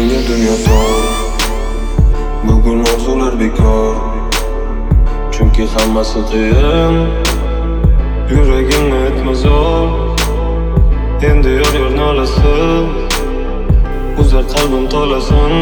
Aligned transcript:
dunyo 0.00 0.56
tor. 0.64 1.04
Bugun 2.44 2.80
orzular 2.80 3.40
bekor. 3.40 3.94
Chunki 5.32 5.64
hammasi 5.74 6.20
qiyin. 6.30 6.94
Yuragimni 8.30 8.98
etma 9.08 9.34
zo'r. 9.42 9.88
Endi 11.28 11.48
yor 11.48 11.74
yor 11.80 11.92
nolasi. 11.96 12.56
Uzar 14.20 14.44
qalbim 14.52 14.88
tolasin. 14.88 15.54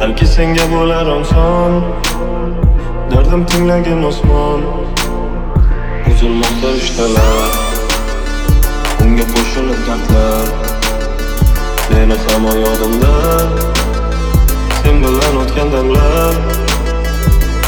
Balki 0.00 0.26
senga 0.26 0.64
bo'lar 0.72 1.06
oson. 1.06 1.72
Dardim 3.10 3.42
tinglagin 3.46 4.02
osmon. 4.10 4.60
Uzilmoqda 6.10 6.68
rishtalar. 6.76 7.50
Unga 9.02 9.24
qo'shilib 9.34 9.80
dardlar. 9.86 10.69
Meni 12.10 12.22
hamon 12.32 12.56
yodimda. 12.56 13.14
Sen 14.82 14.96
bilan 15.02 15.34
o'tgan 15.40 15.68
damlar? 15.72 16.34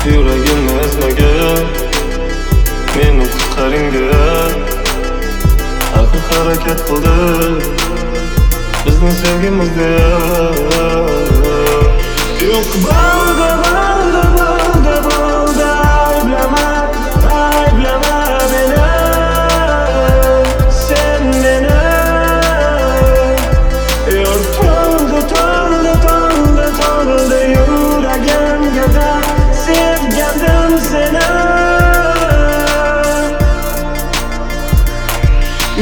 Yuragimni 0.07 0.73
ezmagin. 0.85 1.67
Meni 2.97 3.27
qutqaringga 3.35 4.25
Axir 5.99 6.23
harakat 6.31 6.81
qildi. 6.89 7.17
Bizni 8.85 9.13
sevgimizga 9.21 9.93
Yo'q 12.49 12.71
bari 12.85 13.32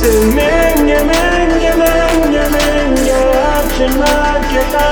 Sen 0.00 0.20
menga, 0.36 1.00
menga, 1.10 1.72
menga, 1.82 2.44
menga 2.54 3.20
Achinlar 3.54 4.40
ketar 4.50 4.87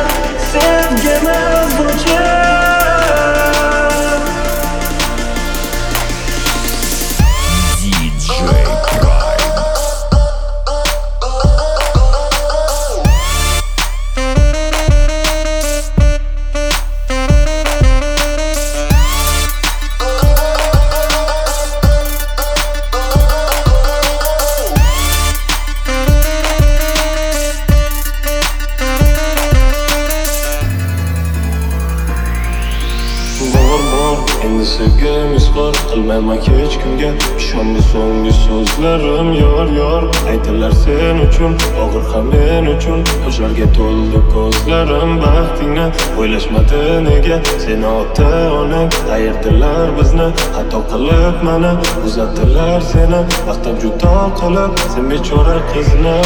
izhor 35.46 35.74
qilmayman 35.90 36.38
hech 36.46 36.74
kimga 36.82 37.10
ishonma 37.40 37.80
so'nggi 37.90 38.32
so'zlarim 38.44 39.28
yor 39.42 39.68
yor. 39.80 40.02
Aytilar 40.30 40.72
sen 40.82 41.16
uchun 41.26 41.52
og'ir 41.82 42.04
ham 42.12 42.26
men 42.32 42.66
uchun. 42.74 43.00
Yoshlarga 43.24 43.66
to'ldi 43.78 44.20
ko'zlarim 44.32 45.12
baxtingni 45.22 45.86
o'ylashmadi 46.18 46.82
nega 47.06 47.36
seni 47.64 47.86
ota 48.00 48.30
onang 48.60 48.90
ayirdilar 49.16 49.86
bizni 49.98 50.26
xato 50.54 50.80
qilib 50.90 51.36
mana. 51.48 51.72
Uzatdilar 52.06 52.80
seni 52.92 53.20
vaqtdan 53.46 53.76
judo 53.82 54.16
qilib. 54.40 54.72
Sen 54.94 55.04
bechora 55.10 55.58
qizni. 55.72 56.16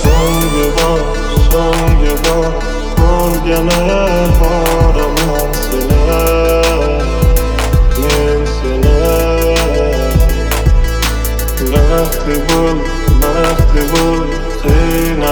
So'nggi 0.00 0.66
bor 0.78 1.00
so'nggi 1.48 2.14
bor. 2.24 2.50
Ko'rgani 2.98 3.80
boraman 4.38 5.48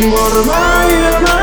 What 0.00 0.32
am 0.36 0.48
I? 0.48 1.37